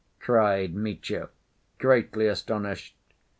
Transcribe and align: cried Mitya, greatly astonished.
cried 0.19 0.73
Mitya, 0.73 1.29
greatly 1.77 2.25
astonished. 2.25 2.97